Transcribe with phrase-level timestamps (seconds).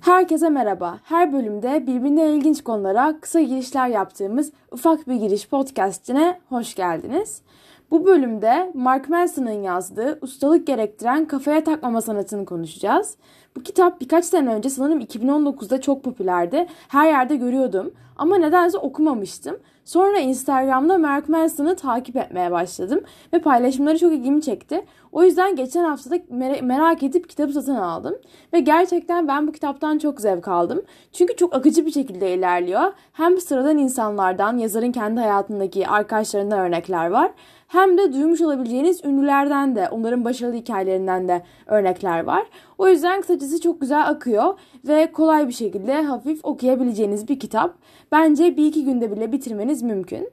[0.00, 0.98] Herkese merhaba.
[1.04, 7.42] Her bölümde birbirine ilginç konulara kısa girişler yaptığımız ufak bir giriş podcastine hoş geldiniz.
[7.90, 13.16] Bu bölümde Mark Manson'ın yazdığı Ustalık Gerektiren Kafaya Takmama Sanatını konuşacağız.
[13.56, 16.66] Bu kitap birkaç sene önce sanırım 2019'da çok popülerdi.
[16.88, 19.56] Her yerde görüyordum ama nedense okumamıştım.
[19.84, 23.00] Sonra Instagram'da Mark Manson'ı takip etmeye başladım
[23.32, 24.84] ve paylaşımları çok ilgimi çekti.
[25.12, 28.14] O yüzden geçen haftada mer- merak edip kitabı satın aldım.
[28.52, 30.82] Ve gerçekten ben bu kitaptan çok zevk aldım.
[31.12, 32.92] Çünkü çok akıcı bir şekilde ilerliyor.
[33.12, 37.30] Hem sıradan insanlardan, yazarın kendi hayatındaki arkadaşlarından örnekler var.
[37.68, 42.42] Hem de duymuş olabileceğiniz ünlülerden de, onların başarılı hikayelerinden de örnekler var.
[42.78, 47.74] O yüzden kısacası çok güzel akıyor ve kolay bir şekilde hafif okuyabileceğiniz bir kitap.
[48.12, 50.30] Bence bir iki günde bile bitirmeniz mümkün.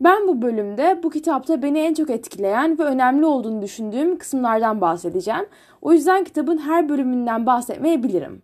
[0.00, 5.46] Ben bu bölümde bu kitapta beni en çok etkileyen ve önemli olduğunu düşündüğüm kısımlardan bahsedeceğim.
[5.82, 8.42] O yüzden kitabın her bölümünden bahsetmeyebilirim.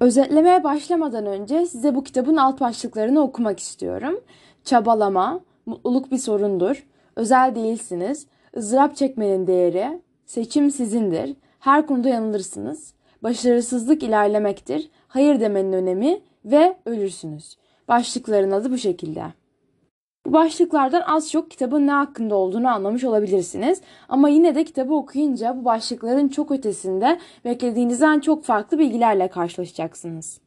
[0.00, 4.20] Özetlemeye başlamadan önce size bu kitabın alt başlıklarını okumak istiyorum.
[4.64, 6.86] Çabalama, mutluluk bir sorundur,
[7.16, 16.20] özel değilsiniz, ızdırap çekmenin değeri, seçim sizindir, her konuda yanılırsınız, başarısızlık ilerlemektir, hayır demenin önemi
[16.44, 17.56] ve ölürsünüz.
[17.88, 19.22] Başlıkların adı bu şekilde.
[20.26, 23.80] Bu başlıklardan az çok kitabın ne hakkında olduğunu anlamış olabilirsiniz.
[24.08, 30.40] Ama yine de kitabı okuyunca bu başlıkların çok ötesinde beklediğinizden çok farklı bilgilerle karşılaşacaksınız.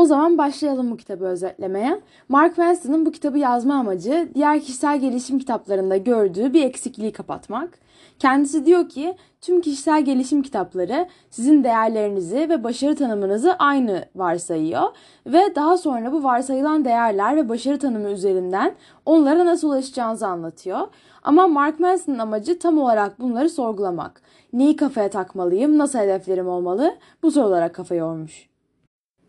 [0.00, 2.00] O zaman başlayalım bu kitabı özetlemeye.
[2.28, 7.78] Mark Manson'ın bu kitabı yazma amacı diğer kişisel gelişim kitaplarında gördüğü bir eksikliği kapatmak.
[8.18, 14.82] Kendisi diyor ki tüm kişisel gelişim kitapları sizin değerlerinizi ve başarı tanımınızı aynı varsayıyor
[15.26, 18.74] ve daha sonra bu varsayılan değerler ve başarı tanımı üzerinden
[19.06, 20.80] onlara nasıl ulaşacağınızı anlatıyor.
[21.22, 24.22] Ama Mark Manson'ın amacı tam olarak bunları sorgulamak.
[24.52, 28.49] Neyi kafaya takmalıyım, nasıl hedeflerim olmalı bu sorulara kafa yormuş.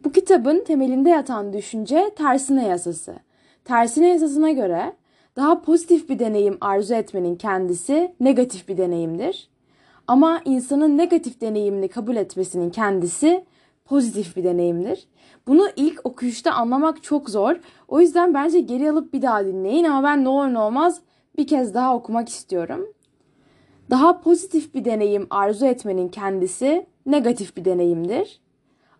[0.04, 3.16] Bu kitabın temelinde yatan düşünce tersine yasası.
[3.66, 4.94] Tersine yasasına göre
[5.36, 9.50] daha pozitif bir deneyim arzu etmenin kendisi negatif bir deneyimdir.
[10.08, 13.46] Ama insanın negatif deneyimini kabul etmesinin kendisi
[13.86, 15.08] pozitif bir deneyimdir.
[15.48, 17.56] Bunu ilk okuyuşta anlamak çok zor.
[17.88, 21.02] O yüzden bence geri alıp bir daha dinleyin ama ben ne olur ne olmaz
[21.38, 22.88] bir kez daha okumak istiyorum.
[23.90, 28.41] Daha pozitif bir deneyim arzu etmenin kendisi negatif bir deneyimdir.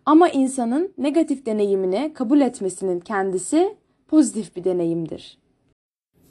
[0.06, 3.76] Ama insanın negatif deneyimini kabul etmesinin kendisi
[4.08, 5.38] pozitif bir deneyimdir.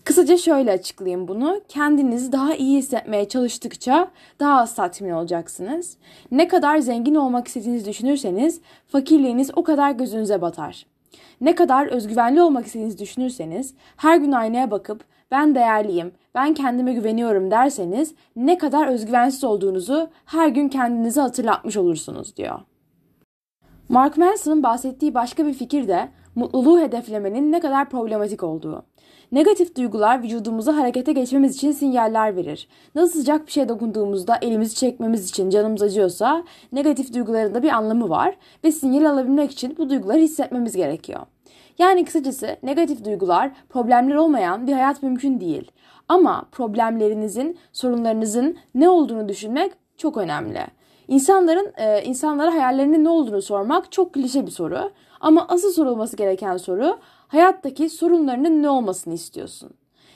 [0.03, 1.61] Kısaca şöyle açıklayayım bunu.
[1.67, 5.97] Kendinizi daha iyi hissetmeye çalıştıkça daha az tatmin olacaksınız.
[6.31, 10.85] Ne kadar zengin olmak istediğinizi düşünürseniz fakirliğiniz o kadar gözünüze batar.
[11.41, 17.51] Ne kadar özgüvenli olmak istediğinizi düşünürseniz her gün aynaya bakıp ben değerliyim, ben kendime güveniyorum
[17.51, 22.59] derseniz ne kadar özgüvensiz olduğunuzu her gün kendinize hatırlatmış olursunuz diyor.
[23.91, 28.83] Mark Manson'ın bahsettiği başka bir fikir de mutluluğu hedeflemenin ne kadar problematik olduğu.
[29.31, 32.67] Negatif duygular vücudumuza harekete geçmemiz için sinyaller verir.
[32.95, 38.09] Nasıl sıcak bir şeye dokunduğumuzda elimizi çekmemiz için canımız acıyorsa negatif duyguların da bir anlamı
[38.09, 41.21] var ve sinyal alabilmek için bu duyguları hissetmemiz gerekiyor.
[41.79, 45.71] Yani kısacası negatif duygular problemler olmayan bir hayat mümkün değil.
[46.07, 50.80] Ama problemlerinizin, sorunlarınızın ne olduğunu düşünmek çok önemli.
[51.11, 54.91] İnsanların e, insanlara hayallerinin ne olduğunu sormak çok klişe bir soru.
[55.19, 59.69] Ama asıl sorulması gereken soru hayattaki sorunlarının ne olmasını istiyorsun?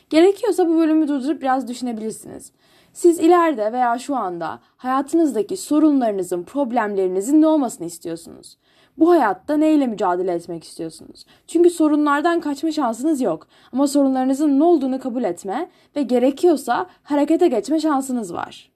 [0.09, 2.51] Gerekiyorsa bu bölümü durdurup biraz düşünebilirsiniz.
[2.93, 8.57] Siz ileride veya şu anda hayatınızdaki sorunlarınızın, problemlerinizin ne olmasını istiyorsunuz?
[8.97, 11.25] Bu hayatta neyle mücadele etmek istiyorsunuz?
[11.47, 13.47] Çünkü sorunlardan kaçma şansınız yok.
[13.73, 18.74] Ama sorunlarınızın ne olduğunu kabul etme ve gerekiyorsa harekete geçme şansınız var.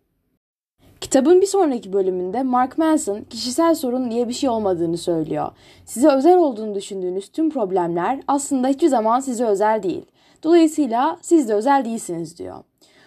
[1.02, 5.52] Kitabın bir sonraki bölümünde Mark Manson kişisel sorun diye bir şey olmadığını söylüyor.
[5.86, 10.06] Size özel olduğunu düşündüğünüz tüm problemler aslında hiçbir zaman size özel değil.
[10.44, 12.58] Dolayısıyla siz de özel değilsiniz diyor.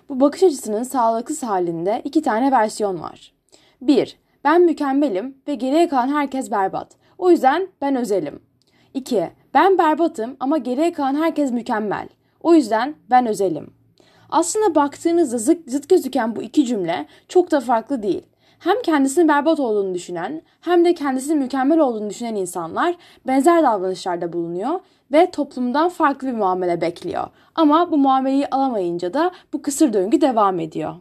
[0.09, 3.33] Bu bakış açısının sağlıksız halinde iki tane versiyon var.
[3.81, 4.17] 1.
[4.45, 6.97] Ben mükemmelim ve geriye kalan herkes berbat.
[7.19, 8.41] O yüzden ben özelim.
[8.95, 9.31] 2.
[9.55, 12.09] Ben berbatım ama geriye kalan herkes mükemmel.
[12.41, 13.82] O yüzden ben özelim.
[14.33, 18.23] Aslında baktığınızda zıt, zıt gözüken bu iki cümle çok da farklı değil.
[18.59, 22.95] Hem kendisinin berbat olduğunu düşünen hem de kendisinin mükemmel olduğunu düşünen insanlar
[23.27, 24.81] benzer davranışlarda bulunuyor
[25.13, 27.27] ve toplumdan farklı bir muamele bekliyor.
[27.55, 30.95] Ama bu muameleyi alamayınca da bu kısır döngü devam ediyor.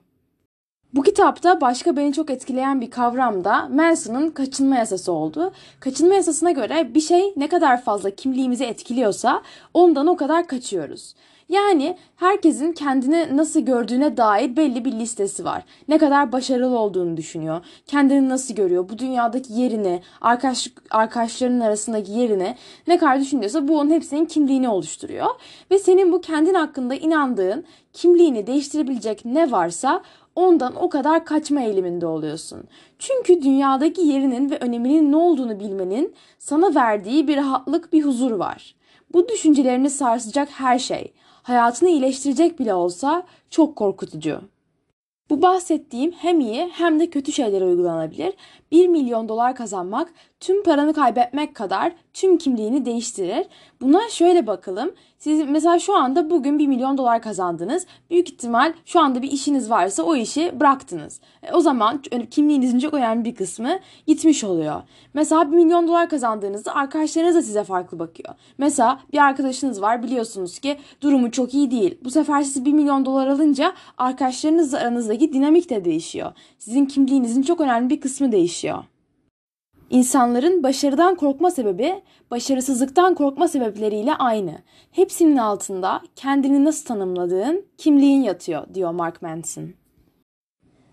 [0.93, 5.51] Bu kitapta başka beni çok etkileyen bir kavram da Manson'ın kaçınma yasası oldu.
[5.79, 9.41] Kaçınma yasasına göre bir şey ne kadar fazla kimliğimizi etkiliyorsa
[9.73, 11.13] ondan o kadar kaçıyoruz.
[11.51, 15.63] Yani herkesin kendini nasıl gördüğüne dair belli bir listesi var.
[15.87, 17.65] Ne kadar başarılı olduğunu düşünüyor.
[17.87, 18.89] Kendini nasıl görüyor?
[18.89, 22.55] Bu dünyadaki yerini, arkadaş, arkadaşlarının arasındaki yerini
[22.87, 25.27] ne kadar düşünüyorsa bu onun hepsinin kimliğini oluşturuyor.
[25.71, 27.63] Ve senin bu kendin hakkında inandığın
[27.93, 30.01] kimliğini değiştirebilecek ne varsa
[30.35, 32.63] ondan o kadar kaçma eğiliminde oluyorsun.
[32.99, 38.75] Çünkü dünyadaki yerinin ve öneminin ne olduğunu bilmenin sana verdiği bir rahatlık, bir huzur var.
[39.13, 41.13] Bu düşüncelerini sarsacak her şey,
[41.43, 44.41] hayatını iyileştirecek bile olsa çok korkutucu.
[45.29, 48.33] Bu bahsettiğim hem iyi hem de kötü şeylere uygulanabilir.
[48.71, 53.45] 1 milyon dolar kazanmak tüm paranı kaybetmek kadar tüm kimliğini değiştirir.
[53.81, 54.91] Buna şöyle bakalım.
[55.17, 57.85] Siz mesela şu anda bugün 1 milyon dolar kazandınız.
[58.09, 61.21] Büyük ihtimal şu anda bir işiniz varsa o işi bıraktınız.
[61.43, 64.81] E, o zaman kimliğinizin çok önemli bir kısmı gitmiş oluyor.
[65.13, 68.35] Mesela 1 milyon dolar kazandığınızda arkadaşlarınız da size farklı bakıyor.
[68.57, 71.97] Mesela bir arkadaşınız var biliyorsunuz ki durumu çok iyi değil.
[72.03, 76.31] Bu sefer siz 1 milyon dolar alınca arkadaşlarınızla aranızdaki dinamik de değişiyor.
[76.59, 78.83] Sizin kimliğinizin çok önemli bir kısmı değişiyor.
[79.91, 82.01] İnsanların başarıdan korkma sebebi
[82.31, 84.53] başarısızlıktan korkma sebepleriyle aynı.
[84.91, 89.69] Hepsinin altında kendini nasıl tanımladığın, kimliğin yatıyor diyor Mark Manson.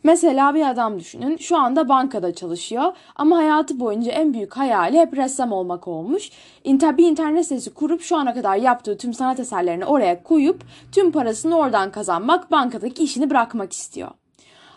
[0.04, 1.36] Mesela bir adam düşünün.
[1.36, 6.30] Şu anda bankada çalışıyor ama hayatı boyunca en büyük hayali hep ressam olmak olmuş.
[6.64, 11.56] Bir internet sitesi kurup şu ana kadar yaptığı tüm sanat eserlerini oraya koyup tüm parasını
[11.56, 14.10] oradan kazanmak, bankadaki işini bırakmak istiyor.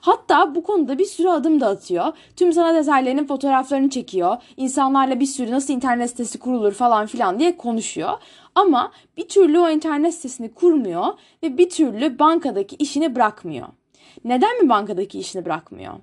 [0.02, 2.14] Hatta bu konuda bir sürü adım da atıyor.
[2.36, 4.38] Tüm sanat eserlerinin fotoğraflarını çekiyor.
[4.58, 8.12] İnsanlarla bir sürü nasıl internet sitesi kurulur falan filan diye konuşuyor.
[8.56, 11.06] Ama bir türlü o internet sitesini kurmuyor
[11.44, 13.68] ve bir türlü bankadaki işini bırakmıyor.
[14.24, 15.94] Neden mi bankadaki işini bırakmıyor?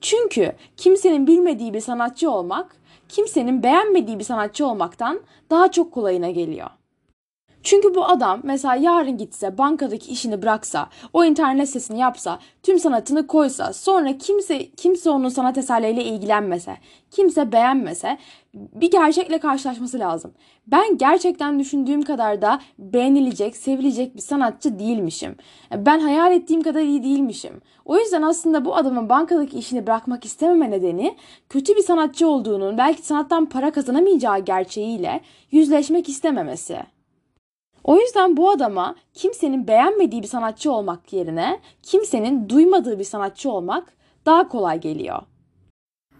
[0.00, 2.76] Çünkü kimsenin bilmediği bir sanatçı olmak,
[3.08, 5.20] kimsenin beğenmediği bir sanatçı olmaktan
[5.50, 6.70] daha çok kolayına geliyor.
[7.64, 13.26] Çünkü bu adam mesela yarın gitse bankadaki işini bıraksa, o internet sitesini yapsa, tüm sanatını
[13.26, 16.76] koysa, sonra kimse kimse onun sanat eserleriyle ilgilenmese,
[17.10, 18.18] kimse beğenmese
[18.54, 20.32] bir gerçekle karşılaşması lazım.
[20.66, 25.36] Ben gerçekten düşündüğüm kadar da beğenilecek, sevilecek bir sanatçı değilmişim.
[25.76, 27.60] Ben hayal ettiğim kadar iyi değilmişim.
[27.84, 31.16] O yüzden aslında bu adamın bankadaki işini bırakmak istememe nedeni
[31.48, 35.20] kötü bir sanatçı olduğunun, belki sanattan para kazanamayacağı gerçeğiyle
[35.50, 36.93] yüzleşmek istememesi.
[37.84, 43.92] O yüzden bu adama kimsenin beğenmediği bir sanatçı olmak yerine kimsenin duymadığı bir sanatçı olmak
[44.26, 45.22] daha kolay geliyor.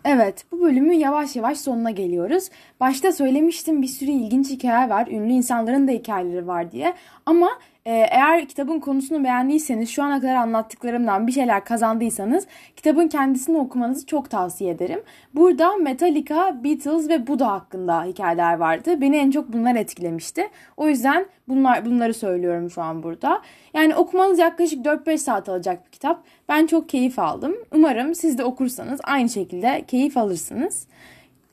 [0.04, 2.48] Evet, bu bölümün yavaş yavaş sonuna geliyoruz.
[2.80, 6.94] Başta söylemiştim bir sürü ilginç hikaye var, ünlü insanların da hikayeleri var diye.
[7.26, 7.48] Ama
[7.86, 12.46] eğer kitabın konusunu beğendiyseniz, şu ana kadar anlattıklarımdan bir şeyler kazandıysanız
[12.76, 15.02] kitabın kendisini okumanızı çok tavsiye ederim.
[15.34, 19.00] Burada Metallica, Beatles ve Buddha hakkında hikayeler vardı.
[19.00, 20.48] Beni en çok bunlar etkilemişti.
[20.76, 23.42] O yüzden bunlar bunları söylüyorum şu an burada.
[23.74, 26.24] Yani okumanız yaklaşık 4-5 saat alacak bir kitap.
[26.48, 27.54] Ben çok keyif aldım.
[27.74, 30.86] Umarım siz de okursanız aynı şekilde keyif alırsınız.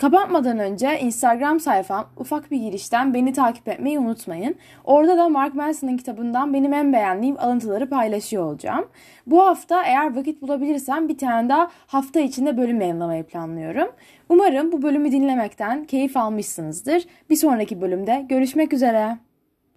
[0.02, 4.56] Kapatmadan önce Instagram sayfam ufak bir girişten beni takip etmeyi unutmayın.
[4.84, 8.88] Orada da Mark Manson'ın kitabından benim en beğendiğim alıntıları paylaşıyor olacağım.
[9.28, 13.88] Bu hafta eğer vakit bulabilirsem bir tane daha hafta içinde bölüm yayınlamayı planlıyorum.
[14.30, 17.04] Umarım bu bölümü dinlemekten keyif almışsınızdır.
[17.30, 19.18] Bir sonraki bölümde görüşmek üzere.